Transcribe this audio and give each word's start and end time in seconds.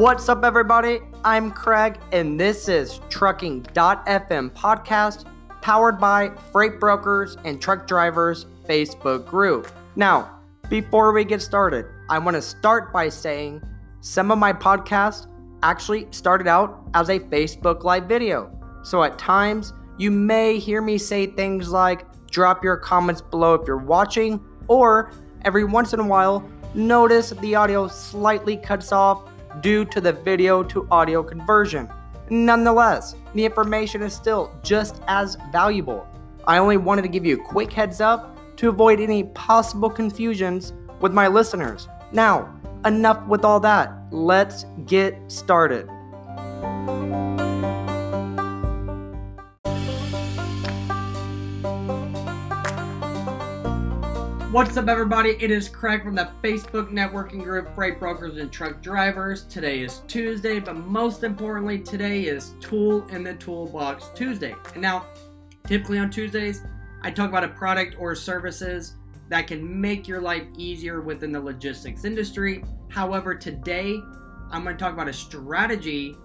What's 0.00 0.30
up, 0.30 0.44
everybody? 0.44 1.00
I'm 1.24 1.50
Craig, 1.50 1.98
and 2.10 2.40
this 2.40 2.70
is 2.70 3.00
Trucking.fm 3.10 4.50
podcast 4.52 5.26
powered 5.60 6.00
by 6.00 6.30
Freight 6.50 6.80
Brokers 6.80 7.36
and 7.44 7.60
Truck 7.60 7.86
Drivers 7.86 8.46
Facebook 8.66 9.26
group. 9.26 9.70
Now, 9.96 10.40
before 10.70 11.12
we 11.12 11.22
get 11.26 11.42
started, 11.42 11.84
I 12.08 12.18
want 12.18 12.34
to 12.34 12.40
start 12.40 12.94
by 12.94 13.10
saying 13.10 13.60
some 14.00 14.30
of 14.30 14.38
my 14.38 14.54
podcasts 14.54 15.26
actually 15.62 16.06
started 16.12 16.46
out 16.46 16.82
as 16.94 17.10
a 17.10 17.18
Facebook 17.18 17.84
Live 17.84 18.04
video. 18.04 18.50
So 18.82 19.02
at 19.02 19.18
times, 19.18 19.74
you 19.98 20.10
may 20.10 20.58
hear 20.58 20.80
me 20.80 20.96
say 20.96 21.26
things 21.26 21.68
like 21.68 22.06
drop 22.30 22.64
your 22.64 22.78
comments 22.78 23.20
below 23.20 23.52
if 23.52 23.66
you're 23.66 23.76
watching, 23.76 24.42
or 24.66 25.12
every 25.44 25.64
once 25.64 25.92
in 25.92 26.00
a 26.00 26.06
while, 26.06 26.48
notice 26.72 27.34
the 27.42 27.54
audio 27.54 27.86
slightly 27.86 28.56
cuts 28.56 28.92
off 28.92 29.26
due 29.60 29.84
to 29.86 30.00
the 30.00 30.12
video 30.12 30.62
to 30.62 30.86
audio 30.90 31.22
conversion. 31.22 31.88
Nonetheless, 32.30 33.16
the 33.34 33.44
information 33.44 34.02
is 34.02 34.14
still 34.14 34.54
just 34.62 35.02
as 35.08 35.36
valuable. 35.50 36.06
I 36.46 36.58
only 36.58 36.76
wanted 36.76 37.02
to 37.02 37.08
give 37.08 37.26
you 37.26 37.36
a 37.36 37.44
quick 37.44 37.72
heads 37.72 38.00
up 38.00 38.38
to 38.56 38.68
avoid 38.68 39.00
any 39.00 39.24
possible 39.24 39.90
confusions 39.90 40.72
with 41.00 41.12
my 41.12 41.26
listeners. 41.26 41.88
Now, 42.12 42.54
enough 42.84 43.26
with 43.26 43.44
all 43.44 43.60
that. 43.60 43.92
Let's 44.10 44.64
get 44.86 45.16
started. 45.28 45.88
What's 54.52 54.76
up, 54.76 54.88
everybody? 54.88 55.36
It 55.38 55.52
is 55.52 55.68
Craig 55.68 56.02
from 56.02 56.16
the 56.16 56.28
Facebook 56.42 56.90
networking 56.90 57.44
group 57.44 57.72
Freight 57.72 58.00
Brokers 58.00 58.36
and 58.38 58.50
Truck 58.50 58.82
Drivers. 58.82 59.44
Today 59.44 59.78
is 59.78 60.02
Tuesday, 60.08 60.58
but 60.58 60.74
most 60.74 61.22
importantly, 61.22 61.78
today 61.78 62.24
is 62.24 62.54
Tool 62.58 63.06
in 63.10 63.22
the 63.22 63.34
Toolbox 63.34 64.10
Tuesday. 64.12 64.56
And 64.72 64.82
now, 64.82 65.06
typically 65.68 66.00
on 66.00 66.10
Tuesdays, 66.10 66.62
I 67.02 67.12
talk 67.12 67.28
about 67.28 67.44
a 67.44 67.48
product 67.50 67.94
or 67.96 68.16
services 68.16 68.96
that 69.28 69.46
can 69.46 69.80
make 69.80 70.08
your 70.08 70.20
life 70.20 70.48
easier 70.58 71.00
within 71.00 71.30
the 71.30 71.40
logistics 71.40 72.04
industry. 72.04 72.64
However, 72.88 73.36
today, 73.36 74.02
I'm 74.50 74.64
going 74.64 74.76
to 74.76 74.82
talk 74.82 74.92
about 74.92 75.06
a 75.06 75.12
strategy 75.12 76.16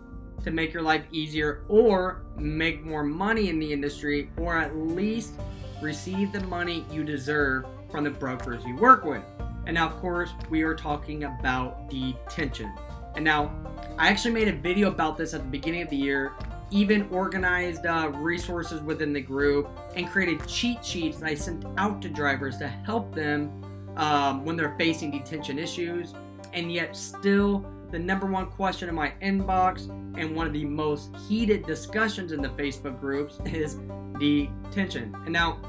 to 0.44 0.50
make 0.50 0.73
your 0.73 0.81
life 0.81 1.05
easier 1.11 1.63
or 1.69 2.25
make 2.38 2.83
more 2.83 3.03
money 3.03 3.50
in 3.50 3.59
the 3.59 3.72
industry, 3.72 4.31
or 4.38 4.57
at 4.57 4.75
least 4.75 5.33
receive 5.80 6.31
the 6.31 6.41
money 6.45 6.88
you 6.91 7.03
deserve 7.03 7.66
from 7.95 8.03
the 8.03 8.09
brokers 8.09 8.61
you 8.65 8.75
work 8.75 9.05
with. 9.05 9.23
And 9.67 9.75
now, 9.75 9.88
of 9.88 9.95
course, 10.01 10.31
we 10.49 10.63
are 10.63 10.75
talking 10.75 11.23
about 11.23 11.89
detention. 11.89 12.69
And 13.15 13.23
now, 13.23 13.55
I 13.97 14.09
actually 14.09 14.33
made 14.33 14.49
a 14.49 14.51
video 14.51 14.89
about 14.89 15.15
this 15.15 15.33
at 15.33 15.39
the 15.39 15.47
beginning 15.47 15.81
of 15.81 15.89
the 15.89 15.95
year, 15.95 16.33
even 16.71 17.07
organized 17.09 17.85
uh, 17.85 18.11
resources 18.16 18.81
within 18.81 19.13
the 19.13 19.21
group, 19.21 19.69
and 19.95 20.09
created 20.09 20.45
cheat 20.45 20.83
sheets 20.83 21.19
that 21.19 21.29
I 21.29 21.35
sent 21.35 21.63
out 21.77 22.01
to 22.01 22.09
drivers 22.09 22.57
to 22.57 22.67
help 22.67 23.16
them 23.16 23.63
um, 23.95 24.43
when 24.43 24.57
they're 24.57 24.75
facing 24.77 25.11
detention 25.11 25.57
issues. 25.57 26.13
And 26.51 26.69
yet, 26.73 26.97
still, 26.97 27.66
the 27.91 27.99
number 27.99 28.25
one 28.27 28.47
question 28.47 28.89
in 28.89 28.95
my 28.95 29.13
inbox 29.21 29.88
and 30.19 30.35
one 30.35 30.47
of 30.47 30.51
the 30.51 30.66
most 30.66 31.16
heated 31.29 31.66
discussions 31.66 32.33
in 32.33 32.41
the 32.41 32.49
Facebook 32.49 32.99
groups 32.99 33.39
is 33.45 33.77
detention. 34.19 35.16
And 35.23 35.31
now, 35.31 35.59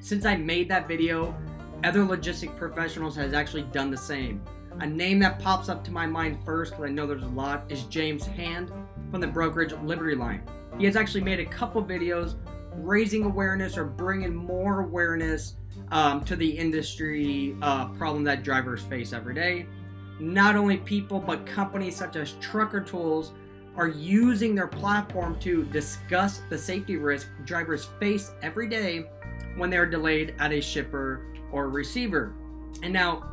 since 0.00 0.24
I 0.24 0.36
made 0.36 0.68
that 0.70 0.88
video, 0.88 1.36
other 1.84 2.00
logistic 2.00 2.56
professionals 2.56 3.14
has 3.16 3.32
actually 3.32 3.62
done 3.62 3.90
the 3.90 3.96
same. 3.96 4.42
A 4.80 4.86
name 4.86 5.18
that 5.20 5.38
pops 5.38 5.68
up 5.68 5.82
to 5.84 5.90
my 5.90 6.06
mind 6.06 6.38
first, 6.44 6.72
because 6.72 6.86
I 6.86 6.92
know 6.92 7.06
there's 7.06 7.22
a 7.22 7.28
lot, 7.28 7.64
is 7.68 7.82
James 7.84 8.26
Hand 8.26 8.70
from 9.10 9.20
the 9.20 9.26
brokerage 9.26 9.72
Liberty 9.84 10.14
Line. 10.14 10.42
He 10.78 10.84
has 10.84 10.96
actually 10.96 11.22
made 11.22 11.40
a 11.40 11.46
couple 11.46 11.82
videos 11.82 12.36
raising 12.74 13.24
awareness 13.24 13.76
or 13.76 13.84
bringing 13.84 14.34
more 14.34 14.80
awareness 14.80 15.56
um, 15.90 16.24
to 16.24 16.36
the 16.36 16.48
industry 16.48 17.56
uh, 17.62 17.88
problem 17.88 18.22
that 18.24 18.42
drivers 18.42 18.82
face 18.82 19.12
every 19.12 19.34
day. 19.34 19.66
Not 20.20 20.56
only 20.56 20.76
people, 20.78 21.18
but 21.20 21.46
companies 21.46 21.96
such 21.96 22.16
as 22.16 22.32
Trucker 22.40 22.80
Tools 22.80 23.32
are 23.76 23.88
using 23.88 24.54
their 24.54 24.66
platform 24.66 25.38
to 25.40 25.64
discuss 25.66 26.42
the 26.50 26.58
safety 26.58 26.96
risk 26.96 27.28
drivers 27.44 27.88
face 28.00 28.32
every 28.42 28.68
day 28.68 29.08
when 29.56 29.70
they're 29.70 29.86
delayed 29.86 30.34
at 30.38 30.52
a 30.52 30.60
shipper 30.60 31.24
or 31.52 31.68
receiver. 31.68 32.34
And 32.82 32.92
now, 32.92 33.24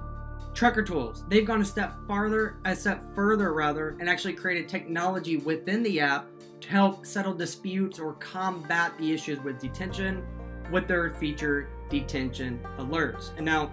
Trucker 0.53 0.83
Tools, 0.83 1.23
they've 1.27 1.45
gone 1.45 1.61
a 1.61 1.65
step 1.65 1.93
farther, 2.07 2.57
a 2.65 2.75
step 2.75 3.03
further 3.13 3.53
rather, 3.53 3.97
and 3.99 4.09
actually 4.09 4.33
created 4.33 4.69
technology 4.69 5.37
within 5.37 5.83
the 5.83 5.99
app 5.99 6.27
to 6.61 6.69
help 6.69 7.05
settle 7.05 7.33
disputes 7.33 7.99
or 7.99 8.13
combat 8.13 8.97
the 8.97 9.11
issues 9.11 9.39
with 9.41 9.59
detention 9.59 10.25
with 10.71 10.87
their 10.87 11.11
feature 11.11 11.69
detention 11.89 12.59
alerts. 12.79 13.35
And 13.37 13.45
now, 13.45 13.71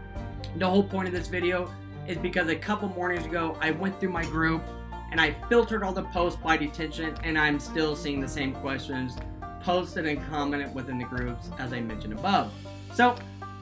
the 0.56 0.68
whole 0.68 0.82
point 0.82 1.08
of 1.08 1.14
this 1.14 1.28
video 1.28 1.72
is 2.06 2.18
because 2.18 2.48
a 2.48 2.56
couple 2.56 2.88
mornings 2.88 3.24
ago, 3.24 3.56
I 3.60 3.70
went 3.70 3.98
through 4.00 4.10
my 4.10 4.24
group 4.24 4.62
and 5.10 5.20
I 5.20 5.32
filtered 5.48 5.82
all 5.82 5.92
the 5.92 6.04
posts 6.04 6.40
by 6.42 6.56
detention, 6.56 7.14
and 7.22 7.38
I'm 7.38 7.60
still 7.60 7.94
seeing 7.94 8.20
the 8.20 8.28
same 8.28 8.54
questions 8.54 9.16
posted 9.62 10.06
and 10.06 10.20
commented 10.28 10.74
within 10.74 10.98
the 10.98 11.04
groups 11.04 11.50
as 11.58 11.72
I 11.72 11.80
mentioned 11.80 12.14
above. 12.14 12.52
So 12.94 13.14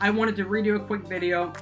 I 0.03 0.09
wanted 0.09 0.35
to 0.37 0.47
redo 0.47 0.77
a 0.77 0.81
quick 0.81 1.03
video 1.07 1.53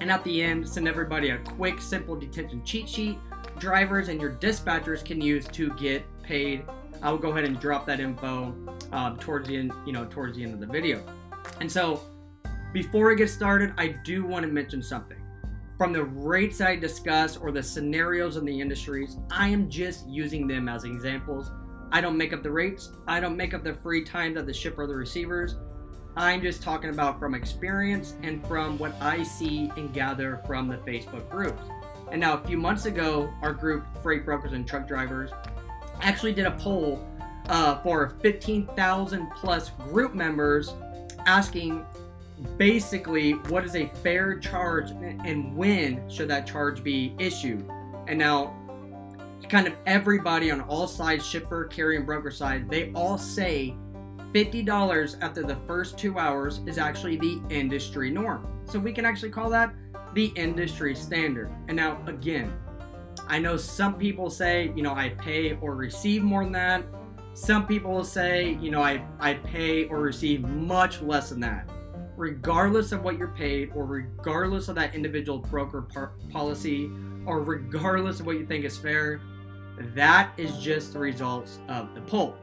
and 0.00 0.12
at 0.12 0.22
the 0.22 0.42
end 0.42 0.68
send 0.68 0.86
everybody 0.86 1.30
a 1.30 1.38
quick 1.38 1.80
simple 1.80 2.14
detention 2.14 2.64
cheat 2.64 2.88
sheet 2.88 3.18
drivers 3.58 4.08
and 4.08 4.20
your 4.20 4.34
dispatchers 4.34 5.04
can 5.04 5.20
use 5.20 5.46
to 5.48 5.70
get 5.74 6.04
paid. 6.22 6.64
I 7.02 7.10
will 7.10 7.18
go 7.18 7.30
ahead 7.30 7.44
and 7.44 7.58
drop 7.58 7.86
that 7.86 7.98
info 7.98 8.54
uh, 8.92 9.16
towards 9.16 9.48
the 9.48 9.56
end, 9.56 9.72
you 9.84 9.92
know, 9.92 10.04
towards 10.06 10.36
the 10.36 10.44
end 10.44 10.54
of 10.54 10.60
the 10.60 10.66
video. 10.66 11.02
And 11.60 11.70
so 11.70 12.00
before 12.72 13.08
we 13.08 13.16
get 13.16 13.28
started, 13.28 13.74
I 13.76 13.88
do 14.04 14.24
want 14.24 14.44
to 14.44 14.52
mention 14.52 14.82
something. 14.82 15.18
From 15.76 15.92
the 15.92 16.04
rates 16.04 16.60
I 16.60 16.76
discuss 16.76 17.36
or 17.36 17.50
the 17.50 17.62
scenarios 17.62 18.36
in 18.36 18.44
the 18.44 18.60
industries, 18.60 19.16
I 19.30 19.48
am 19.48 19.68
just 19.68 20.08
using 20.08 20.46
them 20.46 20.68
as 20.68 20.84
examples. 20.84 21.50
I 21.90 22.00
don't 22.00 22.16
make 22.16 22.32
up 22.32 22.42
the 22.42 22.52
rates. 22.52 22.92
I 23.08 23.18
don't 23.18 23.36
make 23.36 23.52
up 23.52 23.64
the 23.64 23.74
free 23.74 24.04
time 24.04 24.34
that 24.34 24.46
the 24.46 24.54
shipper 24.54 24.82
or 24.82 24.86
the 24.86 24.94
receivers. 24.94 25.56
I'm 26.20 26.42
just 26.42 26.62
talking 26.62 26.90
about 26.90 27.18
from 27.18 27.34
experience 27.34 28.12
and 28.22 28.46
from 28.46 28.76
what 28.76 28.94
I 29.00 29.22
see 29.22 29.72
and 29.78 29.90
gather 29.90 30.42
from 30.46 30.68
the 30.68 30.76
Facebook 30.76 31.26
groups. 31.30 31.62
And 32.12 32.20
now, 32.20 32.34
a 32.34 32.46
few 32.46 32.58
months 32.58 32.84
ago, 32.84 33.32
our 33.40 33.54
group, 33.54 33.86
Freight 34.02 34.26
Brokers 34.26 34.52
and 34.52 34.68
Truck 34.68 34.86
Drivers, 34.86 35.30
actually 36.02 36.34
did 36.34 36.44
a 36.44 36.50
poll 36.50 37.02
uh, 37.48 37.80
for 37.80 38.16
15,000 38.20 39.30
plus 39.30 39.70
group 39.70 40.12
members 40.12 40.74
asking 41.24 41.86
basically 42.58 43.32
what 43.48 43.64
is 43.64 43.74
a 43.74 43.86
fair 44.02 44.38
charge 44.38 44.90
and 44.90 45.56
when 45.56 46.06
should 46.10 46.28
that 46.28 46.46
charge 46.46 46.84
be 46.84 47.14
issued. 47.18 47.66
And 48.08 48.18
now, 48.18 48.54
kind 49.48 49.66
of 49.66 49.72
everybody 49.86 50.50
on 50.50 50.60
all 50.60 50.86
sides, 50.86 51.26
shipper, 51.26 51.64
carrier, 51.64 51.96
and 51.96 52.04
broker 52.04 52.30
side, 52.30 52.68
they 52.68 52.92
all 52.92 53.16
say 53.16 53.74
$50 54.32 55.22
after 55.22 55.42
the 55.42 55.56
first 55.66 55.98
two 55.98 56.18
hours 56.18 56.60
is 56.66 56.78
actually 56.78 57.16
the 57.16 57.40
industry 57.50 58.10
norm. 58.10 58.46
So 58.64 58.78
we 58.78 58.92
can 58.92 59.04
actually 59.04 59.30
call 59.30 59.50
that 59.50 59.74
the 60.14 60.26
industry 60.36 60.94
standard. 60.94 61.50
And 61.68 61.76
now, 61.76 62.02
again, 62.06 62.52
I 63.26 63.38
know 63.38 63.56
some 63.56 63.94
people 63.94 64.30
say, 64.30 64.72
you 64.74 64.82
know, 64.82 64.94
I 64.94 65.10
pay 65.10 65.56
or 65.60 65.74
receive 65.74 66.22
more 66.22 66.44
than 66.44 66.52
that. 66.52 66.84
Some 67.34 67.66
people 67.66 67.92
will 67.92 68.04
say, 68.04 68.58
you 68.60 68.70
know, 68.70 68.82
I, 68.82 69.04
I 69.20 69.34
pay 69.34 69.84
or 69.86 70.00
receive 70.00 70.42
much 70.42 71.00
less 71.00 71.30
than 71.30 71.40
that. 71.40 71.68
Regardless 72.16 72.92
of 72.92 73.02
what 73.02 73.16
you're 73.16 73.28
paid, 73.28 73.70
or 73.74 73.84
regardless 73.84 74.68
of 74.68 74.74
that 74.74 74.94
individual 74.94 75.38
broker 75.38 75.82
par- 75.82 76.12
policy, 76.30 76.90
or 77.24 77.40
regardless 77.40 78.20
of 78.20 78.26
what 78.26 78.36
you 78.36 78.46
think 78.46 78.64
is 78.64 78.76
fair, 78.76 79.20
that 79.94 80.32
is 80.36 80.58
just 80.58 80.92
the 80.92 80.98
results 80.98 81.60
of 81.68 81.94
the 81.94 82.00
poll. 82.02 82.36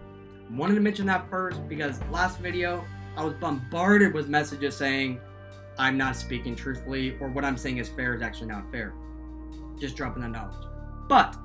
Wanted 0.52 0.76
to 0.76 0.82
mention 0.82 1.06
that 1.08 1.30
first 1.30 1.68
because 1.68 2.02
last 2.10 2.40
video 2.40 2.86
I 3.18 3.24
was 3.24 3.34
bombarded 3.34 4.14
with 4.14 4.30
messages 4.30 4.78
saying 4.78 5.20
I'm 5.78 5.98
not 5.98 6.16
speaking 6.16 6.56
truthfully 6.56 7.18
or 7.20 7.28
what 7.28 7.44
I'm 7.44 7.58
saying 7.58 7.78
is 7.78 7.90
fair 7.90 8.16
is 8.16 8.22
actually 8.22 8.48
not 8.48 8.72
fair. 8.72 8.94
Just 9.80 9.96
dropping 9.96 10.22
that 10.22 10.30
knowledge. 10.30 10.56
But 11.10 11.36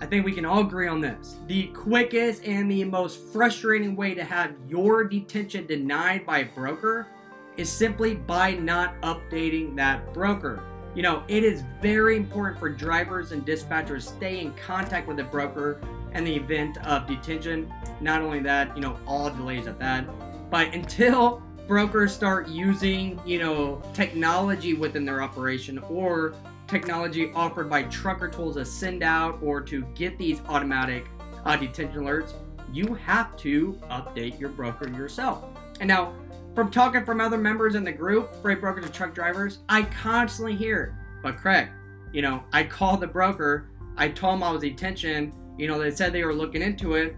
I 0.00 0.06
think 0.06 0.24
we 0.24 0.32
can 0.32 0.44
all 0.44 0.60
agree 0.60 0.88
on 0.88 1.00
this. 1.00 1.38
The 1.46 1.68
quickest 1.68 2.44
and 2.44 2.70
the 2.70 2.84
most 2.84 3.18
frustrating 3.32 3.96
way 3.96 4.14
to 4.14 4.22
have 4.22 4.52
your 4.68 5.04
detention 5.04 5.66
denied 5.66 6.26
by 6.26 6.40
a 6.40 6.44
broker 6.46 7.08
is 7.56 7.70
simply 7.70 8.14
by 8.14 8.52
not 8.52 9.00
updating 9.00 9.74
that 9.76 10.14
broker. 10.14 10.62
You 10.94 11.02
know, 11.02 11.24
it 11.28 11.44
is 11.44 11.64
very 11.82 12.16
important 12.16 12.58
for 12.58 12.68
drivers 12.68 13.32
and 13.32 13.44
dispatchers 13.46 14.02
stay 14.02 14.40
in 14.40 14.52
contact 14.54 15.08
with 15.08 15.16
the 15.16 15.24
broker 15.24 15.80
in 16.14 16.24
the 16.24 16.34
event 16.34 16.78
of 16.86 17.06
detention. 17.06 17.72
Not 18.00 18.22
only 18.22 18.40
that, 18.40 18.74
you 18.76 18.82
know, 18.82 18.98
all 19.06 19.30
delays 19.30 19.66
at 19.66 19.78
that, 19.78 20.06
but 20.50 20.72
until 20.74 21.42
brokers 21.66 22.14
start 22.14 22.48
using, 22.48 23.20
you 23.26 23.38
know, 23.38 23.82
technology 23.92 24.74
within 24.74 25.04
their 25.04 25.22
operation 25.22 25.78
or 25.78 26.34
technology 26.66 27.30
offered 27.34 27.68
by 27.68 27.82
Trucker 27.84 28.28
Tools 28.28 28.56
to 28.56 28.64
send 28.64 29.02
out 29.02 29.38
or 29.42 29.60
to 29.62 29.82
get 29.94 30.18
these 30.18 30.40
automatic 30.48 31.06
uh, 31.44 31.56
detention 31.56 32.02
alerts, 32.02 32.32
you 32.72 32.94
have 32.94 33.36
to 33.38 33.72
update 33.90 34.38
your 34.38 34.50
broker 34.50 34.88
yourself. 34.88 35.44
And 35.80 35.88
now, 35.88 36.12
from 36.54 36.70
talking 36.70 37.04
from 37.04 37.20
other 37.20 37.38
members 37.38 37.74
in 37.74 37.84
the 37.84 37.92
group, 37.92 38.34
freight 38.42 38.60
brokers 38.60 38.84
and 38.84 38.92
truck 38.92 39.14
drivers, 39.14 39.58
I 39.68 39.82
constantly 39.82 40.56
hear, 40.56 40.98
but 41.22 41.36
Craig, 41.36 41.68
you 42.12 42.22
know, 42.22 42.42
I 42.52 42.64
called 42.64 43.00
the 43.00 43.06
broker, 43.06 43.70
I 43.96 44.08
told 44.08 44.34
them 44.34 44.42
I 44.42 44.50
was 44.50 44.62
detention, 44.62 45.32
you 45.58 45.66
know, 45.66 45.78
they 45.78 45.90
said 45.90 46.12
they 46.12 46.24
were 46.24 46.34
looking 46.34 46.62
into 46.62 46.94
it, 46.94 47.16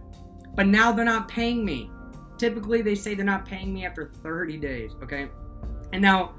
but 0.54 0.66
now 0.66 0.90
they're 0.90 1.04
not 1.04 1.28
paying 1.28 1.64
me. 1.64 1.90
Typically, 2.38 2.82
they 2.82 2.94
say 2.94 3.14
they're 3.14 3.24
not 3.24 3.44
paying 3.44 3.72
me 3.72 3.84
after 3.84 4.10
30 4.22 4.56
days, 4.56 4.92
okay? 5.02 5.28
And 5.92 6.00
now, 6.02 6.34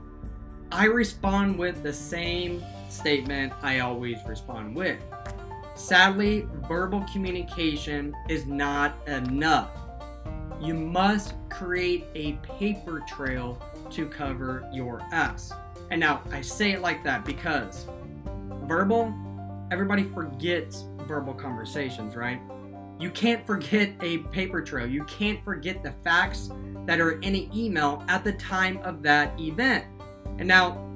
I 0.71 0.86
respond 0.86 1.57
with 1.57 1.83
the 1.83 1.94
same 1.94 2.63
statement 2.89 3.53
I 3.62 3.80
always 3.80 4.18
respond 4.25 4.75
with. 4.75 5.00
Sadly, 5.75 6.48
verbal 6.68 7.06
communication 7.12 8.15
is 8.30 8.45
not 8.45 8.95
enough. 9.07 9.69
You 10.62 10.74
must 10.74 11.33
create 11.50 12.06
a 12.15 12.33
paper 12.57 13.04
trail 13.07 13.62
to 13.92 14.06
cover 14.07 14.69
your 14.71 15.01
ass. 15.12 15.51
And 15.89 16.00
now 16.00 16.21
I 16.31 16.42
say 16.42 16.71
it 16.71 16.81
like 16.81 17.04
that 17.04 17.25
because 17.25 17.88
verbal, 18.63 19.13
everybody 19.71 20.03
forgets 20.03 20.83
verbal 21.07 21.33
conversations, 21.33 22.15
right? 22.15 22.39
You 23.00 23.09
can't 23.09 23.47
forget 23.47 23.94
a 24.01 24.19
paper 24.19 24.62
trail. 24.62 24.85
You 24.85 25.03
can't 25.06 25.44
forget 25.44 25.81
the 25.81 25.94
facts 26.03 26.51
that 26.85 27.00
are 27.00 27.13
in 27.21 27.33
an 27.33 27.50
email 27.56 28.03
at 28.07 28.23
the 28.23 28.33
time 28.33 28.77
of 28.83 29.01
that 29.03 29.39
event. 29.39 29.85
And 30.38 30.47
now, 30.47 30.88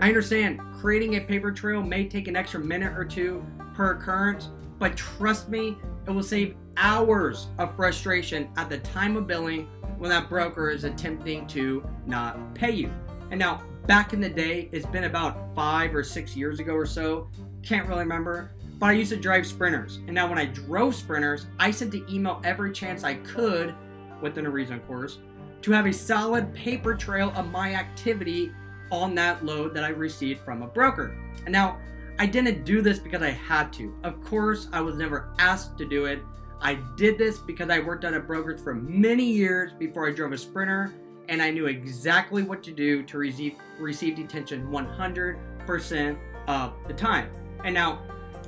I 0.00 0.08
understand 0.08 0.60
creating 0.80 1.16
a 1.16 1.20
paper 1.20 1.52
trail 1.52 1.82
may 1.82 2.08
take 2.08 2.28
an 2.28 2.36
extra 2.36 2.60
minute 2.60 2.96
or 2.96 3.04
two 3.04 3.44
per 3.74 3.92
occurrence, 3.92 4.48
but 4.78 4.96
trust 4.96 5.50
me, 5.50 5.76
it 6.06 6.10
will 6.10 6.22
save 6.22 6.56
hours 6.76 7.48
of 7.58 7.76
frustration 7.76 8.48
at 8.56 8.70
the 8.70 8.78
time 8.78 9.16
of 9.16 9.26
billing 9.26 9.68
when 9.98 10.08
that 10.08 10.30
broker 10.30 10.70
is 10.70 10.84
attempting 10.84 11.46
to 11.48 11.86
not 12.06 12.54
pay 12.54 12.70
you. 12.70 12.90
And 13.30 13.38
now, 13.38 13.62
back 13.86 14.14
in 14.14 14.20
the 14.20 14.30
day, 14.30 14.70
it's 14.72 14.86
been 14.86 15.04
about 15.04 15.54
five 15.54 15.94
or 15.94 16.02
six 16.02 16.34
years 16.34 16.58
ago 16.58 16.74
or 16.74 16.86
so, 16.86 17.28
can't 17.62 17.88
really 17.88 18.00
remember, 18.00 18.50
but 18.78 18.86
I 18.86 18.92
used 18.92 19.10
to 19.10 19.16
drive 19.16 19.46
sprinters. 19.46 19.96
And 20.06 20.12
now, 20.12 20.28
when 20.28 20.38
I 20.38 20.46
drove 20.46 20.94
sprinters, 20.94 21.46
I 21.58 21.70
sent 21.70 21.90
the 21.90 22.04
email 22.08 22.40
every 22.44 22.72
chance 22.72 23.04
I 23.04 23.14
could, 23.14 23.74
within 24.22 24.46
a 24.46 24.50
reason, 24.50 24.76
of 24.76 24.86
course, 24.86 25.18
to 25.62 25.72
have 25.72 25.86
a 25.86 25.92
solid 25.92 26.52
paper 26.54 26.94
trail 26.94 27.32
of 27.36 27.50
my 27.50 27.74
activity 27.74 28.52
on 28.90 29.14
that 29.14 29.44
load 29.44 29.74
that 29.74 29.84
I 29.84 29.88
received 29.88 30.40
from 30.40 30.62
a 30.62 30.66
broker. 30.66 31.14
And 31.44 31.52
now, 31.52 31.78
I 32.18 32.26
didn't 32.26 32.64
do 32.64 32.82
this 32.82 32.98
because 32.98 33.22
I 33.22 33.30
had 33.30 33.72
to. 33.74 33.94
Of 34.02 34.22
course, 34.22 34.68
I 34.72 34.80
was 34.80 34.96
never 34.96 35.28
asked 35.38 35.78
to 35.78 35.86
do 35.86 36.06
it. 36.06 36.20
I 36.60 36.74
did 36.96 37.16
this 37.16 37.38
because 37.38 37.70
I 37.70 37.78
worked 37.78 38.04
at 38.04 38.12
a 38.12 38.20
brokerage 38.20 38.60
for 38.60 38.74
many 38.74 39.24
years 39.24 39.72
before 39.72 40.06
I 40.06 40.12
drove 40.12 40.32
a 40.32 40.38
sprinter, 40.38 40.92
and 41.28 41.40
I 41.40 41.50
knew 41.50 41.66
exactly 41.66 42.42
what 42.42 42.62
to 42.64 42.72
do 42.72 43.02
to 43.04 43.18
receive, 43.18 43.54
receive 43.78 44.16
detention 44.16 44.66
100% 44.68 46.18
of 46.48 46.72
the 46.86 46.94
time. 46.94 47.30
And 47.64 47.74
now, 47.74 48.00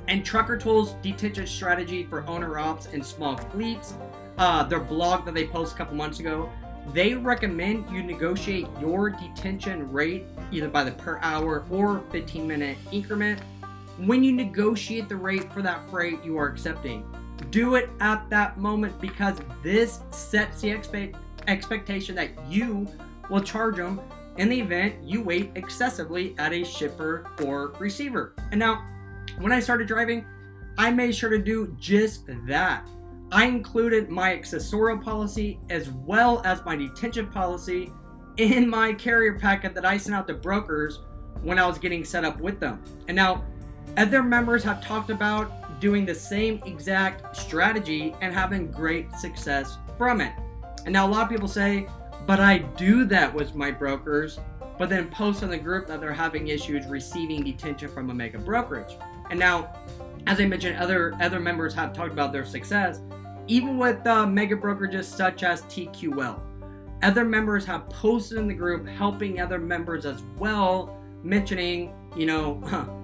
and 0.07 0.25
Trucker 0.25 0.57
Tools 0.57 0.95
detention 1.01 1.47
strategy 1.47 2.03
for 2.03 2.25
owner 2.27 2.59
ops 2.59 2.87
and 2.87 3.05
small 3.05 3.37
fleets, 3.37 3.93
uh, 4.37 4.63
their 4.63 4.79
blog 4.79 5.25
that 5.25 5.33
they 5.33 5.47
posted 5.47 5.75
a 5.75 5.77
couple 5.77 5.95
months 5.95 6.19
ago, 6.19 6.49
they 6.91 7.13
recommend 7.13 7.89
you 7.89 8.03
negotiate 8.03 8.67
your 8.81 9.09
detention 9.09 9.89
rate 9.91 10.25
either 10.51 10.67
by 10.67 10.83
the 10.83 10.91
per 10.91 11.17
hour 11.21 11.63
or 11.69 12.03
15 12.11 12.47
minute 12.47 12.77
increment. 12.91 13.39
When 13.97 14.23
you 14.23 14.33
negotiate 14.33 15.07
the 15.07 15.15
rate 15.15 15.53
for 15.53 15.61
that 15.61 15.89
freight 15.89 16.23
you 16.23 16.37
are 16.37 16.47
accepting, 16.47 17.05
do 17.51 17.75
it 17.75 17.89
at 17.99 18.29
that 18.29 18.57
moment 18.57 18.99
because 18.99 19.39
this 19.61 19.99
sets 20.11 20.61
the 20.61 20.71
expect- 20.71 21.15
expectation 21.47 22.15
that 22.15 22.31
you 22.49 22.87
will 23.29 23.41
charge 23.41 23.77
them 23.77 24.01
in 24.37 24.49
the 24.49 24.59
event 24.59 24.95
you 25.03 25.21
wait 25.21 25.51
excessively 25.55 26.35
at 26.37 26.53
a 26.53 26.63
shipper 26.63 27.27
or 27.43 27.69
receiver. 27.79 28.33
And 28.51 28.59
now, 28.59 28.83
when 29.43 29.51
I 29.51 29.59
started 29.59 29.89
driving, 29.89 30.25
I 30.77 30.89
made 30.89 31.13
sure 31.13 31.29
to 31.29 31.37
do 31.37 31.75
just 31.77 32.29
that. 32.47 32.87
I 33.29 33.45
included 33.45 34.09
my 34.09 34.33
accessorial 34.37 35.03
policy 35.03 35.59
as 35.69 35.89
well 35.89 36.41
as 36.45 36.63
my 36.63 36.77
detention 36.77 37.27
policy 37.27 37.91
in 38.37 38.69
my 38.69 38.93
carrier 38.93 39.37
packet 39.37 39.75
that 39.75 39.85
I 39.85 39.97
sent 39.97 40.15
out 40.15 40.27
to 40.29 40.33
brokers 40.33 41.01
when 41.41 41.59
I 41.59 41.67
was 41.67 41.77
getting 41.77 42.05
set 42.05 42.23
up 42.23 42.39
with 42.39 42.61
them. 42.61 42.81
And 43.09 43.17
now, 43.17 43.43
other 43.97 44.23
members 44.23 44.63
have 44.63 44.81
talked 44.81 45.09
about 45.09 45.81
doing 45.81 46.05
the 46.05 46.15
same 46.15 46.61
exact 46.65 47.35
strategy 47.35 48.15
and 48.21 48.33
having 48.33 48.71
great 48.71 49.11
success 49.11 49.77
from 49.97 50.21
it. 50.21 50.31
And 50.85 50.93
now, 50.93 51.05
a 51.05 51.09
lot 51.09 51.23
of 51.23 51.29
people 51.29 51.49
say, 51.49 51.89
but 52.25 52.39
I 52.39 52.59
do 52.59 53.03
that 53.05 53.33
with 53.33 53.55
my 53.55 53.71
brokers, 53.71 54.39
but 54.79 54.87
then 54.87 55.09
post 55.09 55.43
in 55.43 55.49
the 55.49 55.57
group 55.57 55.85
that 55.87 55.99
they're 55.99 56.13
having 56.13 56.47
issues 56.47 56.85
receiving 56.85 57.43
detention 57.43 57.89
from 57.89 58.09
a 58.09 58.13
mega 58.13 58.39
brokerage. 58.39 58.95
And 59.33 59.39
now, 59.39 59.73
as 60.27 60.39
I 60.39 60.45
mentioned, 60.45 60.77
other 60.77 61.15
other 61.19 61.39
members 61.39 61.73
have 61.73 61.91
talked 61.91 62.11
about 62.11 62.31
their 62.31 62.45
success, 62.45 63.01
even 63.47 63.79
with 63.79 64.05
uh, 64.05 64.27
mega 64.27 64.55
brokerages 64.55 65.05
such 65.05 65.41
as 65.41 65.63
TQL. 65.63 66.39
Other 67.01 67.25
members 67.25 67.65
have 67.65 67.89
posted 67.89 68.37
in 68.37 68.47
the 68.47 68.53
group 68.53 68.87
helping 68.87 69.41
other 69.41 69.57
members 69.57 70.05
as 70.05 70.21
well, 70.37 70.95
mentioning, 71.23 71.95
you 72.15 72.27
know, 72.27 72.61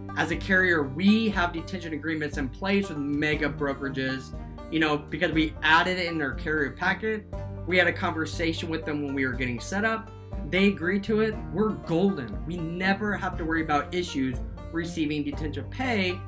as 0.17 0.29
a 0.29 0.35
carrier, 0.35 0.83
we 0.83 1.29
have 1.29 1.51
detention 1.51 1.93
agreements 1.93 2.37
in 2.37 2.47
place 2.47 2.89
with 2.89 2.99
mega 2.99 3.49
brokerages, 3.49 4.35
you 4.71 4.79
know, 4.79 4.99
because 4.99 5.31
we 5.31 5.55
added 5.63 5.97
it 5.97 6.11
in 6.13 6.21
our 6.21 6.35
carrier 6.35 6.73
packet. 6.73 7.25
We 7.65 7.75
had 7.75 7.87
a 7.87 7.93
conversation 7.93 8.69
with 8.69 8.85
them 8.85 9.03
when 9.03 9.15
we 9.15 9.25
were 9.25 9.33
getting 9.33 9.59
set 9.59 9.83
up. 9.83 10.11
They 10.51 10.67
agreed 10.67 11.03
to 11.05 11.21
it. 11.21 11.33
We're 11.51 11.69
golden. 11.69 12.45
We 12.45 12.57
never 12.57 13.17
have 13.17 13.35
to 13.39 13.45
worry 13.45 13.63
about 13.63 13.95
issues 13.95 14.37
receiving 14.71 15.23
detention 15.23 15.65
pay 15.69 16.19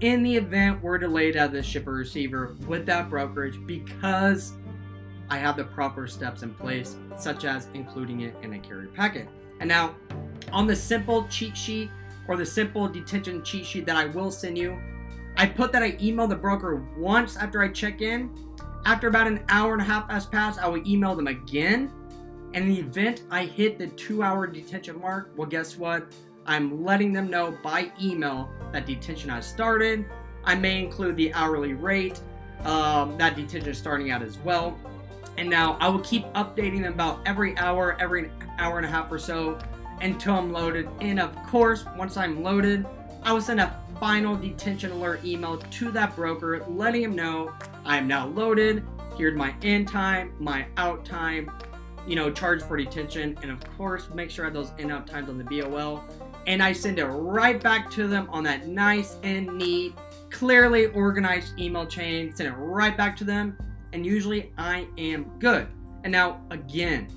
in 0.00 0.22
the 0.22 0.36
event 0.36 0.82
we're 0.82 0.98
delayed 0.98 1.36
at 1.36 1.52
the 1.52 1.62
shipper 1.62 1.92
receiver 1.92 2.54
with 2.66 2.84
that 2.86 3.08
brokerage 3.08 3.58
because 3.66 4.52
I 5.28 5.38
have 5.38 5.56
the 5.56 5.64
proper 5.64 6.06
steps 6.06 6.42
in 6.42 6.54
place, 6.54 6.96
such 7.16 7.44
as 7.44 7.68
including 7.74 8.20
it 8.20 8.34
in 8.42 8.52
a 8.52 8.58
carrier 8.58 8.88
packet. 8.88 9.28
And 9.60 9.68
now, 9.68 9.94
on 10.52 10.66
the 10.66 10.76
simple 10.76 11.26
cheat 11.28 11.56
sheet 11.56 11.90
or 12.28 12.36
the 12.36 12.46
simple 12.46 12.88
detention 12.88 13.42
cheat 13.42 13.64
sheet 13.64 13.86
that 13.86 13.96
I 13.96 14.04
will 14.04 14.30
send 14.30 14.58
you, 14.58 14.78
I 15.36 15.46
put 15.46 15.72
that 15.72 15.82
I 15.82 15.96
email 16.00 16.26
the 16.26 16.36
broker 16.36 16.86
once 16.96 17.36
after 17.36 17.62
I 17.62 17.68
check 17.68 18.00
in. 18.02 18.30
After 18.84 19.08
about 19.08 19.26
an 19.26 19.42
hour 19.48 19.72
and 19.72 19.82
a 19.82 19.84
half 19.84 20.08
has 20.10 20.26
passed, 20.26 20.60
I 20.60 20.68
will 20.68 20.86
email 20.86 21.16
them 21.16 21.26
again. 21.26 21.90
And 22.54 22.64
in 22.64 22.74
the 22.74 22.80
event 22.80 23.22
I 23.30 23.46
hit 23.46 23.78
the 23.78 23.88
two 23.88 24.22
hour 24.22 24.46
detention 24.46 25.00
mark, 25.00 25.32
well, 25.36 25.48
guess 25.48 25.76
what? 25.76 26.06
I'm 26.46 26.84
letting 26.84 27.12
them 27.12 27.28
know 27.28 27.56
by 27.62 27.90
email 28.00 28.50
that 28.72 28.86
detention 28.86 29.30
has 29.30 29.46
started. 29.46 30.04
I 30.44 30.54
may 30.54 30.82
include 30.82 31.16
the 31.16 31.32
hourly 31.34 31.74
rate 31.74 32.20
um, 32.64 33.16
that 33.18 33.36
detention 33.36 33.70
is 33.70 33.78
starting 33.78 34.10
at 34.10 34.22
as 34.22 34.38
well. 34.38 34.78
And 35.36 35.50
now 35.50 35.76
I 35.80 35.88
will 35.88 36.00
keep 36.00 36.24
updating 36.32 36.82
them 36.82 36.94
about 36.94 37.20
every 37.26 37.56
hour, 37.58 37.96
every 38.00 38.30
hour 38.58 38.78
and 38.78 38.86
a 38.86 38.88
half 38.88 39.10
or 39.12 39.18
so 39.18 39.58
until 40.00 40.34
I'm 40.34 40.52
loaded. 40.52 40.88
And 41.00 41.20
of 41.20 41.34
course, 41.44 41.84
once 41.96 42.16
I'm 42.16 42.42
loaded, 42.42 42.86
I 43.22 43.32
will 43.32 43.40
send 43.40 43.60
a 43.60 43.80
final 44.00 44.36
detention 44.36 44.92
alert 44.92 45.24
email 45.24 45.58
to 45.58 45.90
that 45.90 46.14
broker 46.16 46.64
letting 46.68 47.02
him 47.02 47.14
know 47.14 47.52
I 47.84 47.98
am 47.98 48.06
now 48.06 48.28
loaded. 48.28 48.84
Here's 49.16 49.36
my 49.36 49.54
in 49.62 49.86
time, 49.86 50.32
my 50.38 50.66
out 50.76 51.04
time, 51.04 51.50
you 52.06 52.14
know, 52.16 52.30
charge 52.30 52.62
for 52.62 52.76
detention, 52.76 53.38
and 53.42 53.50
of 53.50 53.60
course, 53.76 54.10
make 54.14 54.30
sure 54.30 54.44
I 54.44 54.48
have 54.48 54.54
those 54.54 54.72
in 54.78 54.90
out 54.90 55.06
times 55.06 55.28
on 55.30 55.38
the 55.38 55.44
BOL 55.44 56.04
and 56.46 56.62
I 56.62 56.72
send 56.72 56.98
it 56.98 57.06
right 57.06 57.60
back 57.60 57.90
to 57.92 58.06
them 58.06 58.28
on 58.30 58.44
that 58.44 58.66
nice 58.66 59.16
and 59.22 59.46
neat, 59.58 59.94
clearly 60.30 60.86
organized 60.86 61.58
email 61.58 61.86
chain. 61.86 62.34
Send 62.34 62.48
it 62.48 62.56
right 62.56 62.96
back 62.96 63.16
to 63.16 63.24
them, 63.24 63.56
and 63.92 64.06
usually 64.06 64.52
I 64.56 64.86
am 64.98 65.30
good. 65.38 65.66
And 66.04 66.12
now, 66.12 66.40
again, 66.50 67.08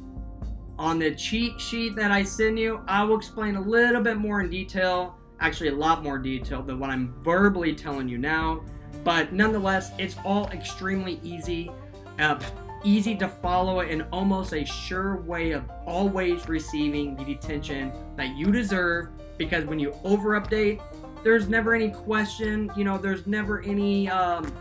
on 0.80 0.98
the 0.98 1.14
cheat 1.14 1.60
sheet 1.60 1.96
that 1.96 2.10
I 2.12 2.24
send 2.24 2.58
you, 2.58 2.82
I 2.88 3.04
will 3.04 3.18
explain 3.18 3.56
a 3.56 3.62
little 3.62 4.02
bit 4.02 4.18
more 4.18 4.42
in 4.42 4.50
detail, 4.50 5.16
actually, 5.40 5.70
a 5.70 5.76
lot 5.76 6.04
more 6.04 6.18
detail 6.18 6.64
than 6.64 6.80
what 6.80 6.90
I'm 6.90 7.14
verbally 7.24 7.76
telling 7.76 8.10
you 8.10 8.18
now. 8.18 8.64
But 9.04 9.32
nonetheless, 9.32 9.92
it's 10.00 10.16
all 10.26 10.48
extremely 10.50 11.20
easy. 11.22 11.72
Uh, 12.18 12.40
easy 12.84 13.16
to 13.16 13.28
follow 13.28 13.80
and 13.82 14.06
almost 14.12 14.54
a 14.54 14.66
sure 14.66 15.18
way 15.22 15.52
of 15.52 15.70
always 15.86 16.48
receiving 16.48 17.16
the 17.16 17.24
detention 17.24 17.92
that 18.16 18.36
you 18.36 18.52
deserve 18.52 19.10
because 19.38 19.66
when 19.66 19.80
you 19.80 19.96
over 20.04 20.40
update 20.40 20.82
there's 21.24 21.50
never 21.50 21.74
any 21.74 21.90
question 21.90 22.72
you 22.76 22.84
know 22.84 22.98
there's 22.98 23.28
never 23.28 23.62
any 23.64 24.10
um, 24.10 24.52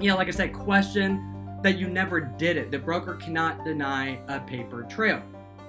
you 0.00 0.08
know 0.08 0.16
like 0.16 0.28
i 0.28 0.32
said 0.32 0.52
question 0.52 1.58
that 1.62 1.78
you 1.78 1.88
never 1.88 2.20
did 2.20 2.56
it 2.56 2.70
the 2.70 2.78
broker 2.78 3.14
cannot 3.14 3.64
deny 3.64 4.18
a 4.28 4.40
paper 4.40 4.82
trail 4.84 5.22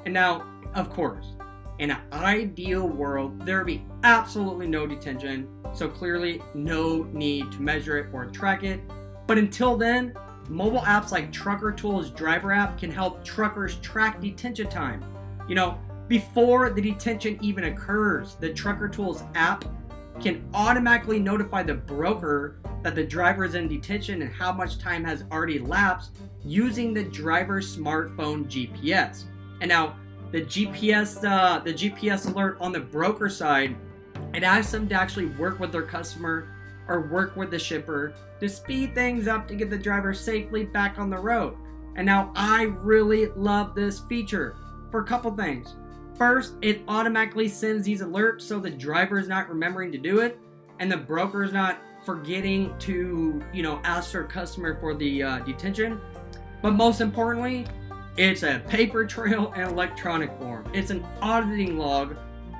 and 0.06 0.14
now 0.14 0.44
of 0.74 0.90
course 0.90 1.34
in 1.82 1.90
an 1.90 1.98
ideal 2.14 2.88
world, 2.88 3.44
there 3.44 3.58
would 3.58 3.66
be 3.66 3.84
absolutely 4.04 4.68
no 4.68 4.86
detention, 4.86 5.48
so 5.74 5.90
clearly 5.90 6.40
no 6.54 7.08
need 7.12 7.52
to 7.54 7.60
measure 7.60 7.98
it 7.98 8.06
or 8.14 8.28
track 8.28 8.64
it. 8.64 8.80
But 9.26 9.40
until 9.40 9.76
then, 9.78 10.14
mobile 10.52 10.82
apps 10.82 11.12
like 11.12 11.32
Trucker 11.32 11.72
Tools 11.72 12.10
Driver 12.12 12.52
app 12.52 12.78
can 12.78 12.92
help 12.92 13.24
truckers 13.24 13.78
track 13.78 14.20
detention 14.20 14.68
time. 14.68 15.04
You 15.48 15.56
know, 15.56 15.80
before 16.10 16.70
the 16.70 16.82
detention 16.82 17.38
even 17.42 17.64
occurs, 17.64 18.36
the 18.36 18.54
Trucker 18.54 18.90
Tools 18.90 19.24
app 19.34 19.64
can 20.20 20.48
automatically 20.54 21.20
notify 21.20 21.64
the 21.64 21.74
broker 21.74 22.58
that 22.84 22.96
the 22.96 23.04
driver 23.04 23.46
is 23.46 23.56
in 23.56 23.68
detention 23.70 24.22
and 24.22 24.32
how 24.32 24.52
much 24.52 24.78
time 24.78 25.04
has 25.06 25.24
already 25.32 25.58
lapsed 25.58 26.18
using 26.44 26.94
the 26.94 27.04
driver's 27.04 27.76
smartphone 27.76 28.46
GPS. 28.46 29.24
And 29.62 29.70
now 29.70 29.96
the 30.32 30.42
GPS, 30.42 31.24
uh, 31.24 31.60
the 31.60 31.74
GPS 31.74 32.32
alert 32.32 32.58
on 32.60 32.74
the 32.74 32.80
broker 32.80 33.30
side, 33.30 33.76
it 34.34 34.44
asks 34.44 34.72
them 34.72 34.88
to 34.90 34.96
actually 34.96 35.28
work 35.28 35.60
with 35.60 35.72
their 35.72 35.84
customer 35.84 36.50
or 36.88 37.08
work 37.08 37.36
with 37.36 37.52
the 37.52 37.60
shipper 37.60 38.14
to 38.40 38.50
speed 38.50 38.96
things 38.96 39.28
up 39.28 39.48
to 39.48 39.56
get 39.56 39.70
the 39.70 39.78
driver 39.78 40.14
safely 40.14 40.66
back 40.66 41.00
on 41.00 41.10
the 41.10 41.18
road. 41.18 41.56
And 41.96 42.06
now 42.06 42.32
I 42.36 42.64
really 42.64 43.28
love 43.28 43.76
this 43.76 44.00
feature 44.02 44.56
for 44.90 45.02
a 45.02 45.06
couple 45.06 45.32
things. 45.36 45.76
First, 46.18 46.54
it 46.62 46.82
automatically 46.88 47.48
sends 47.48 47.86
these 47.86 48.02
alerts 48.02 48.42
so 48.42 48.60
the 48.60 48.70
driver 48.70 49.20
is 49.20 49.28
not 49.28 49.50
remembering 49.50 49.92
to 49.92 49.98
do 49.98 50.20
it 50.20 50.40
and 50.80 50.92
the 50.92 50.98
broker 50.98 51.44
is 51.44 51.54
not 51.54 51.80
forgetting 52.06 52.74
to, 52.80 53.42
you 53.54 53.64
know, 53.64 53.80
ask 53.84 54.12
their 54.12 54.24
customer 54.24 54.80
for 54.80 54.94
the 54.94 55.24
uh, 55.24 55.40
detention. 55.40 56.02
But 56.62 56.72
most 56.72 57.02
importantly, 57.02 57.66
it's 58.18 58.44
a 58.44 58.62
paper 58.68 59.06
trail 59.06 59.54
and 59.56 59.72
electronic 59.72 60.38
form. 60.38 60.70
It's 60.74 60.90
an 60.92 61.06
auditing 61.22 61.78
log, 61.78 62.16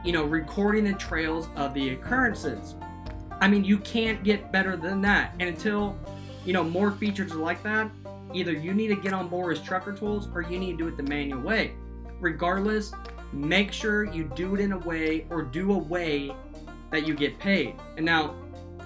you 0.06 0.12
know, 0.12 0.24
recording 0.24 0.84
the 0.84 0.94
trails 0.94 1.50
of 1.56 1.74
the 1.74 1.90
occurrences. 1.90 2.76
I 3.42 3.48
mean, 3.48 3.64
you 3.64 3.80
can't 3.80 4.24
get 4.24 4.52
better 4.52 4.78
than 4.78 5.02
that. 5.02 5.34
And 5.40 5.50
until, 5.50 5.98
you 6.46 6.54
know, 6.54 6.64
more 6.64 6.92
features 6.92 7.34
like 7.34 7.64
that, 7.64 7.92
either 8.34 8.52
you 8.52 8.74
need 8.74 8.88
to 8.90 8.96
get 8.96 9.14
on 9.14 9.28
board 9.28 9.58
as 9.58 9.64
trucker 9.64 9.94
tools 9.94 10.30
or 10.34 10.44
you 10.44 10.60
need 10.60 10.74
to 10.74 10.78
do 10.78 10.88
it 10.88 10.96
the 10.96 11.04
manual 11.04 11.42
way. 11.42 11.74
Regardless, 12.20 12.94
make 13.34 13.74
sure 13.74 14.06
you 14.06 14.26
do 14.36 14.54
it 14.54 14.62
in 14.62 14.74
a 14.74 14.78
way 14.78 15.26
or 15.32 15.42
do 15.42 15.74
a 15.74 15.78
way 15.78 16.34
that 16.92 17.08
you 17.08 17.16
get 17.16 17.40
paid. 17.40 17.76
And 17.98 18.06
now, 18.06 18.36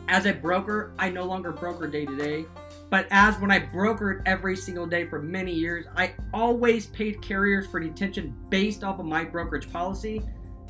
as 0.08 0.26
a 0.26 0.34
broker, 0.34 0.94
I 0.98 1.10
no 1.10 1.26
longer 1.26 1.52
broker 1.52 1.88
day 1.88 2.06
to 2.06 2.16
day, 2.16 2.46
but 2.90 3.08
as 3.12 3.38
when 3.40 3.52
I 3.52 3.60
brokered 3.60 4.22
every 4.26 4.56
single 4.56 4.86
day 4.86 5.08
for 5.08 5.20
many 5.20 5.52
years, 5.52 5.86
I 5.96 6.14
always 6.34 6.86
paid 6.86 7.22
carriers 7.22 7.68
for 7.68 7.80
detention 7.80 8.36
based 8.50 8.84
off 8.84 9.00
of 9.00 9.06
my 9.06 9.24
brokerage 9.24 9.72
policy 9.72 10.22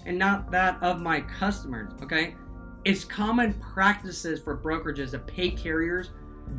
and 0.06 0.18
not 0.18 0.52
that 0.52 0.82
of 0.82 1.02
my 1.02 1.20
customers, 1.22 1.92
okay? 2.02 2.36
It's 2.86 3.04
common 3.04 3.56
practices 3.56 4.40
for 4.40 4.56
brokerages 4.56 5.10
to 5.12 5.18
pay 5.18 5.50
carriers 5.50 6.12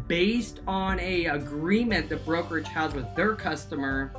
based 0.09 0.61
on 0.67 0.99
a 0.99 1.27
agreement 1.27 2.09
the 2.09 2.17
brokerage 2.17 2.67
has 2.67 2.93
with 2.95 3.15
their 3.15 3.37
customer. 3.37 4.13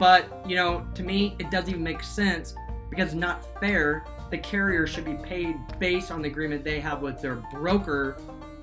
But, 0.00 0.42
you 0.48 0.56
know, 0.56 0.86
to 0.94 1.02
me, 1.02 1.36
it 1.38 1.50
doesn't 1.50 1.68
even 1.68 1.82
make 1.82 2.02
sense 2.02 2.54
because 2.88 3.08
it's 3.08 3.14
not 3.14 3.44
fair 3.60 4.06
the 4.30 4.38
carrier 4.38 4.86
should 4.86 5.04
be 5.04 5.14
paid 5.14 5.56
based 5.78 6.10
on 6.10 6.22
the 6.22 6.28
agreement 6.28 6.64
they 6.64 6.80
have 6.80 7.02
with 7.02 7.20
their 7.20 7.36
broker, 7.52 8.16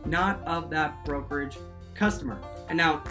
not 0.06 0.42
of 0.48 0.72
that 0.72 1.06
brokerage 1.06 1.60
customer. 1.94 2.42
And 2.70 2.78
now, 2.78 3.04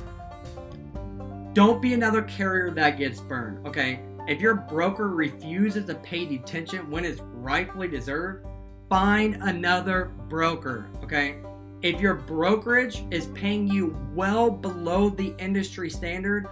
don't 1.52 1.80
be 1.80 1.94
another 1.94 2.22
carrier 2.22 2.72
that 2.72 2.98
gets 2.98 3.20
burned, 3.20 3.64
okay? 3.64 4.00
If 4.26 4.40
your 4.40 4.54
broker 4.54 5.08
refuses 5.08 5.86
to 5.86 5.94
pay 5.94 6.26
detention 6.26 6.90
when 6.90 7.04
it's 7.04 7.20
rightfully 7.20 7.86
deserved, 7.86 8.46
find 8.90 9.36
another 9.40 10.10
broker, 10.28 10.90
okay? 11.02 11.36
If 11.80 11.98
your 11.98 12.14
brokerage 12.14 13.02
is 13.10 13.28
paying 13.28 13.66
you 13.66 13.96
well 14.14 14.50
below 14.50 15.08
the 15.08 15.34
industry 15.38 15.88
standard, 15.88 16.46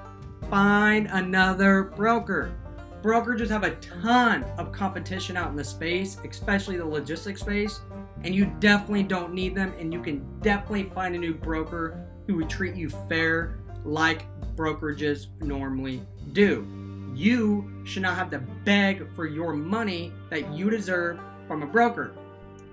find 0.48 1.08
another 1.08 1.92
broker 1.94 2.54
brokerages 3.02 3.48
have 3.48 3.64
a 3.64 3.74
ton 3.76 4.44
of 4.58 4.72
competition 4.72 5.36
out 5.36 5.50
in 5.50 5.56
the 5.56 5.64
space, 5.64 6.18
especially 6.28 6.76
the 6.76 6.84
logistics 6.84 7.40
space, 7.40 7.80
and 8.24 8.34
you 8.34 8.46
definitely 8.60 9.02
don't 9.02 9.32
need 9.32 9.54
them. 9.54 9.72
And 9.78 9.92
you 9.92 10.02
can 10.02 10.40
definitely 10.40 10.84
find 10.94 11.14
a 11.14 11.18
new 11.18 11.34
broker 11.34 12.06
who 12.26 12.36
would 12.36 12.50
treat 12.50 12.74
you 12.74 12.90
fair 13.08 13.58
like 13.84 14.26
brokerages 14.56 15.28
normally 15.40 16.02
do. 16.32 16.66
You 17.14 17.82
should 17.84 18.02
not 18.02 18.16
have 18.16 18.30
to 18.30 18.38
beg 18.38 19.10
for 19.14 19.26
your 19.26 19.52
money 19.52 20.12
that 20.30 20.52
you 20.52 20.70
deserve 20.70 21.18
from 21.46 21.62
a 21.62 21.66
broker. 21.66 22.12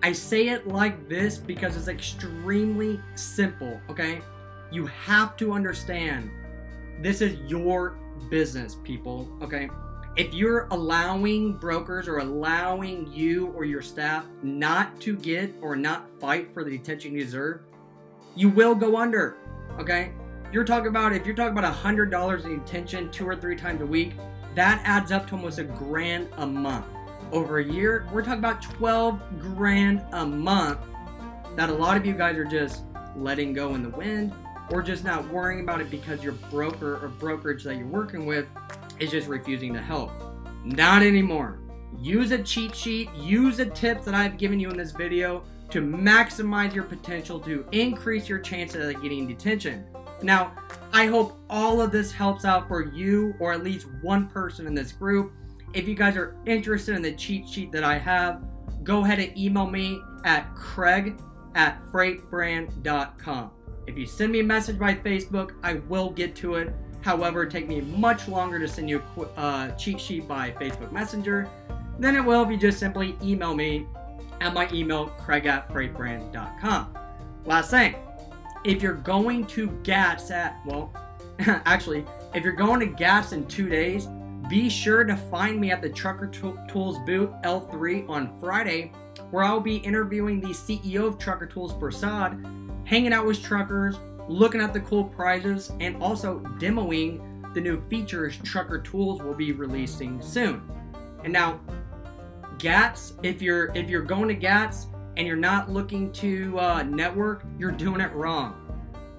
I 0.06 0.12
say 0.12 0.50
it 0.50 0.68
like 0.68 1.10
this 1.10 1.40
because 1.40 1.76
it's 1.76 1.88
extremely 1.88 3.02
simple, 3.16 3.82
okay? 3.90 4.22
You 4.70 4.86
have 4.86 5.36
to 5.38 5.52
understand 5.52 6.30
this 7.02 7.22
is 7.22 7.40
your 7.50 7.98
business, 8.30 8.78
people, 8.84 9.28
okay? 9.42 9.68
if 10.16 10.32
you're 10.32 10.68
allowing 10.70 11.54
brokers 11.54 12.08
or 12.08 12.20
allowing 12.20 13.12
you 13.12 13.48
or 13.56 13.66
your 13.66 13.82
staff 13.82 14.26
not 14.44 15.02
to 15.02 15.18
get 15.18 15.52
or 15.60 15.76
not 15.76 16.08
fight 16.22 16.54
for 16.54 16.64
the 16.64 16.76
attention 16.76 17.14
you 17.14 17.24
deserve, 17.24 17.62
you 18.36 18.48
will 18.48 18.76
go 18.76 18.98
under. 18.98 19.36
Okay? 19.80 20.12
You're 20.52 20.66
talking 20.66 20.88
about 20.88 21.14
if 21.14 21.26
you're 21.26 21.36
talking 21.36 21.58
about 21.58 21.70
a 21.70 21.74
hundred 21.74 22.12
dollars 22.12 22.46
in 22.46 22.60
attention 22.60 23.12
two 23.12 23.28
or 23.28 23.36
three 23.36 23.56
times 23.56 23.82
a 23.82 23.88
week, 23.88 24.14
that 24.54 24.82
adds 24.86 25.12
up 25.12 25.28
to 25.30 25.36
almost 25.36 25.58
a 25.58 25.64
grand 25.64 26.30
a 26.38 26.46
month. 26.46 26.86
Over 27.32 27.60
a 27.60 27.64
year, 27.64 28.08
we're 28.12 28.22
talking 28.22 28.40
about 28.40 28.62
12 28.62 29.40
grand 29.40 30.04
a 30.14 30.26
month 30.26 30.80
that 31.56 31.70
a 31.70 31.74
lot 31.74 31.98
of 31.98 32.06
you 32.06 32.14
guys 32.14 32.38
are 32.38 32.46
just 32.46 32.84
letting 33.16 33.54
go 33.54 33.76
in 33.76 33.84
the 33.84 33.90
wind 33.90 34.34
or 34.72 34.82
just 34.82 35.04
not 35.04 35.28
worrying 35.30 35.62
about 35.62 35.82
it 35.82 35.90
because 35.90 36.24
your 36.24 36.34
broker 36.34 37.04
or 37.04 37.08
brokerage 37.08 37.64
that 37.64 37.78
you're 37.78 37.88
working 37.88 38.26
with 38.26 38.46
is 39.00 39.12
just 39.12 39.28
refusing 39.28 39.74
to 39.74 39.82
help. 39.82 40.12
Not 40.64 41.02
anymore. 41.02 41.60
Use 41.98 42.32
a 42.32 42.42
cheat 42.44 42.76
sheet, 42.76 43.10
use 43.16 43.58
the 43.58 43.68
tips 43.68 44.06
that 44.06 44.14
I've 44.14 44.38
given 44.38 44.60
you 44.60 44.70
in 44.70 44.78
this 44.78 44.92
video 44.92 45.44
to 45.70 45.82
maximize 45.82 46.74
your 46.74 46.84
potential 46.84 47.40
to 47.42 47.66
increase 47.72 48.30
your 48.30 48.40
chances 48.40 48.96
of 48.96 49.02
getting 49.02 49.28
detention. 49.28 49.86
Now, 50.22 50.54
I 50.94 51.08
hope 51.08 51.38
all 51.50 51.82
of 51.82 51.92
this 51.92 52.12
helps 52.12 52.46
out 52.46 52.68
for 52.68 52.84
you 52.84 53.36
or 53.40 53.54
at 53.54 53.64
least 53.64 53.88
one 54.02 54.28
person 54.28 54.68
in 54.68 54.74
this 54.74 54.92
group. 54.92 55.34
If 55.76 55.90
you 55.90 55.94
guys 55.94 56.16
are 56.16 56.38
interested 56.46 56.96
in 56.96 57.02
the 57.02 57.12
cheat 57.12 57.50
sheet 57.50 57.74
that 57.74 57.84
I 57.84 57.98
have, 57.98 58.42
go 58.86 59.04
ahead 59.04 59.20
and 59.20 59.38
email 59.38 59.68
me 59.68 60.00
at 60.24 60.56
craig 60.56 61.20
at 61.54 61.82
freightbrand.com. 61.92 63.52
If 63.86 63.98
you 63.98 64.06
send 64.06 64.32
me 64.32 64.40
a 64.40 64.44
message 64.44 64.80
by 64.80 64.96
Facebook, 64.96 65.52
I 65.64 65.74
will 65.90 66.12
get 66.12 66.34
to 66.38 66.56
it. 66.56 66.74
However, 67.02 67.44
it 67.44 67.52
take 67.52 67.68
me 67.68 67.82
much 67.82 68.30
longer 68.30 68.58
to 68.58 68.70
send 68.70 68.90
you 68.90 69.04
a 69.18 69.22
uh, 69.38 69.72
cheat 69.76 70.00
sheet 70.00 70.30
by 70.30 70.52
Facebook 70.52 70.94
Messenger 70.94 71.50
than 72.00 72.16
it 72.16 72.24
will 72.24 72.42
if 72.44 72.50
you 72.50 72.58
just 72.58 72.80
simply 72.80 73.18
email 73.22 73.54
me 73.54 73.86
at 74.40 74.54
my 74.54 74.70
email, 74.72 75.08
craig 75.08 75.46
at 75.46 75.70
freightbrand.com. 75.70 76.98
Last 77.44 77.70
thing, 77.70 77.96
if 78.64 78.82
you're 78.82 78.94
going 78.94 79.46
to 79.48 79.68
GATS 79.84 80.32
at, 80.32 80.56
well, 80.66 80.94
actually, 81.40 82.06
if 82.34 82.46
you're 82.46 82.54
going 82.54 82.80
to 82.80 82.86
GATS 82.86 83.34
in 83.34 83.46
two 83.48 83.68
days, 83.68 84.08
be 84.50 84.70
sure 84.70 85.04
to 85.04 85.16
find 85.16 85.60
me 85.60 85.72
at 85.72 85.82
the 85.82 85.90
Trucker 85.90 86.28
Tools 86.28 86.98
booth 87.06 87.30
L3 87.44 88.08
on 88.10 88.40
Friday, 88.40 88.92
where 89.32 89.44
I'll 89.44 89.60
be 89.60 89.78
interviewing 89.78 90.40
the 90.40 90.50
CEO 90.50 91.08
of 91.08 91.18
Trucker 91.18 91.48
Tools, 91.48 91.74
Prasad, 91.74 92.46
hanging 92.84 93.14
out 93.14 93.26
with 93.26 93.42
truckers, 93.42 93.98
looking 94.28 94.62
at 94.62 94.74
the 94.74 94.82
cool 94.82 95.06
prizes, 95.06 95.72
and 95.80 96.02
also 96.02 96.40
demoing 96.60 97.54
the 97.54 97.62
new 97.62 97.82
features 97.90 98.38
Trucker 98.44 98.80
Tools 98.80 99.22
will 99.22 99.34
be 99.34 99.52
releasing 99.52 100.22
soon. 100.22 100.62
And 101.24 101.34
now, 101.34 101.60
GATS, 102.60 103.14
if 103.24 103.42
you're 103.42 103.76
if 103.76 103.90
you're 103.90 104.04
going 104.04 104.28
to 104.28 104.36
GATS 104.36 104.88
and 105.18 105.26
you're 105.26 105.36
not 105.36 105.72
looking 105.72 106.12
to 106.14 106.60
uh, 106.60 106.84
network, 106.84 107.46
you're 107.58 107.72
doing 107.72 108.02
it 108.02 108.12
wrong. 108.14 108.62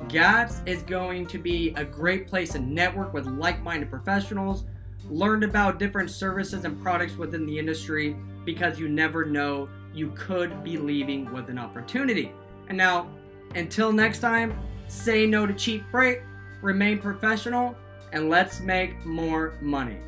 GATS 0.09 0.63
is 0.67 0.83
going 0.83 1.27
to 1.27 1.39
be 1.39 1.71
a 1.77 1.85
great 1.85 2.29
place 2.29 2.53
to 2.53 2.59
network 2.59 3.13
with 3.13 3.27
like-minded 3.27 3.91
professionals, 3.91 4.65
learn 5.05 5.45
about 5.45 5.79
different 5.79 6.11
services 6.11 6.65
and 6.65 6.81
products 6.83 7.17
within 7.17 7.47
the 7.47 7.59
industry 7.59 8.17
because 8.45 8.79
you 8.79 8.89
never 8.89 9.25
know 9.25 9.69
you 9.95 10.11
could 10.17 10.63
be 10.63 10.77
leaving 10.77 11.33
with 11.33 11.49
an 11.49 11.59
opportunity. 11.59 12.33
And 12.69 12.77
now, 12.77 13.09
until 13.55 13.93
next 13.93 14.19
time, 14.19 14.59
say 14.89 15.27
no 15.27 15.47
to 15.47 15.55
cheap 15.55 15.85
freight, 15.91 16.21
remain 16.63 16.99
professional, 16.99 17.77
and 18.13 18.29
let's 18.29 18.61
make 18.61 19.05
more 19.05 19.55
money. 19.61 19.99